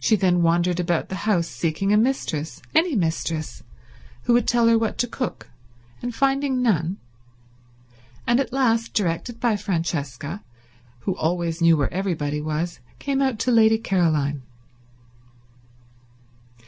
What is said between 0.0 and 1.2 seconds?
She then wandered about the